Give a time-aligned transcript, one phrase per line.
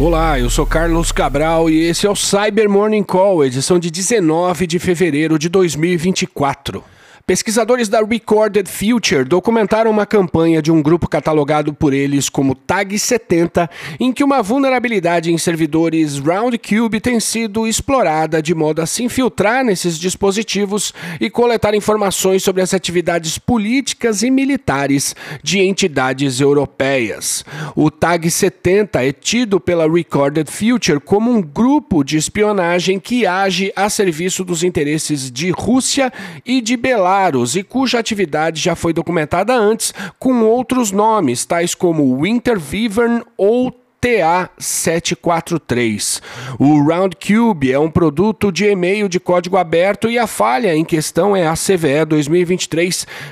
[0.00, 4.64] Olá, eu sou Carlos Cabral e esse é o Cyber Morning Call, edição de 19
[4.64, 6.84] de fevereiro de 2024.
[7.28, 13.68] Pesquisadores da Recorded Future documentaram uma campanha de um grupo catalogado por eles como Tag70,
[14.00, 19.62] em que uma vulnerabilidade em servidores Roundcube tem sido explorada de modo a se infiltrar
[19.62, 27.44] nesses dispositivos e coletar informações sobre as atividades políticas e militares de entidades europeias.
[27.76, 33.90] O Tag70 é tido pela Recorded Future como um grupo de espionagem que age a
[33.90, 36.10] serviço dos interesses de Rússia
[36.46, 37.17] e de Belarus
[37.56, 43.72] e cuja atividade já foi documentada antes com outros nomes, tais como Winter Wyvern ou
[44.00, 46.22] TA743.
[46.58, 51.34] O Roundcube é um produto de e-mail de código aberto e a falha em questão
[51.36, 52.04] é a CVE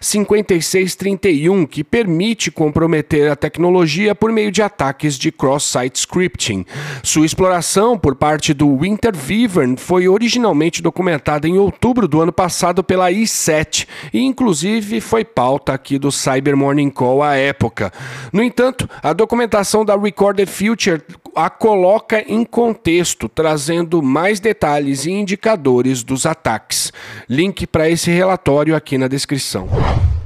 [0.00, 6.64] 2023-5631, que permite comprometer a tecnologia por meio de ataques de cross-site scripting.
[7.02, 12.82] Sua exploração por parte do Winter Wyvern foi originalmente documentada em outubro do ano passado
[12.82, 17.92] pela I7 e inclusive foi pauta aqui do Cyber Morning Call à época.
[18.32, 21.02] No entanto, a documentação da Recorded Future
[21.34, 26.92] a coloca em contexto, trazendo mais detalhes e indicadores dos ataques.
[27.28, 29.68] Link para esse relatório aqui na descrição.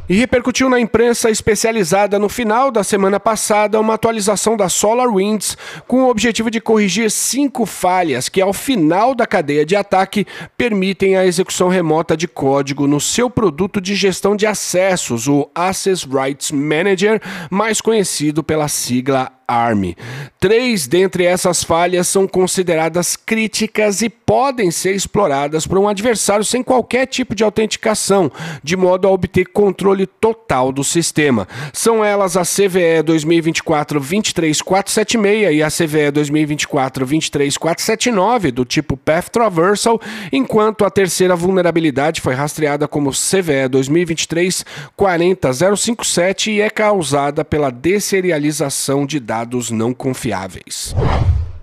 [0.07, 5.57] E repercutiu na imprensa especializada no final da semana passada uma atualização da SolarWinds
[5.87, 10.27] com o objetivo de corrigir cinco falhas que, ao final da cadeia de ataque,
[10.59, 16.07] permitem a execução remota de código no seu produto de gestão de acessos, o Access
[16.07, 19.97] Rights Manager, mais conhecido pela sigla Army.
[20.39, 26.63] Três dentre essas falhas são consideradas críticas e podem ser exploradas por um adversário sem
[26.63, 28.31] qualquer tipo de autenticação,
[28.63, 31.49] de modo a obter controle total do sistema.
[31.73, 39.99] São elas a CVE 2024-23476 e a CVE 2024-23479 do tipo Path Traversal,
[40.31, 49.19] enquanto a terceira vulnerabilidade foi rastreada como CVE 2023-40057 e é causada pela deserialização de
[49.19, 50.93] dados dados não confiáveis.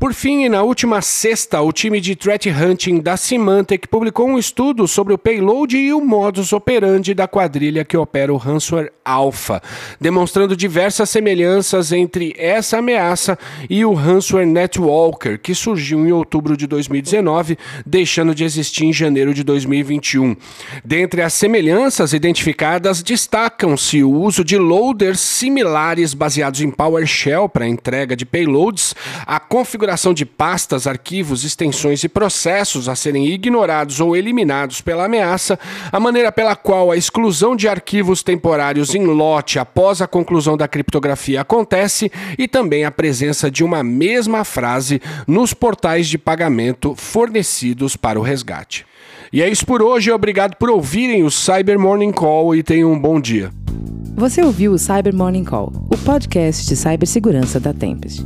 [0.05, 4.87] Por fim, na última sexta, o time de threat hunting da Symantec publicou um estudo
[4.87, 9.61] sobre o payload e o modus operandi da quadrilha que opera o ransomware Alpha,
[9.99, 16.67] demonstrando diversas semelhanças entre essa ameaça e o ransomware Netwalker, que surgiu em outubro de
[16.67, 20.35] 2019, deixando de existir em janeiro de 2021.
[20.83, 28.15] Dentre as semelhanças identificadas, destacam-se o uso de loaders similares baseados em PowerShell para entrega
[28.15, 28.93] de payloads,
[29.25, 35.05] a configuração configuração de pastas, arquivos, extensões e processos a serem ignorados ou eliminados pela
[35.05, 35.57] ameaça,
[35.91, 40.67] a maneira pela qual a exclusão de arquivos temporários em lote após a conclusão da
[40.67, 47.95] criptografia acontece e também a presença de uma mesma frase nos portais de pagamento fornecidos
[47.95, 48.85] para o resgate.
[49.31, 52.99] E é isso por hoje, obrigado por ouvirem o Cyber Morning Call e tenham um
[52.99, 53.49] bom dia.
[54.15, 58.25] Você ouviu o Cyber Morning Call, o podcast de cibersegurança da Tempest.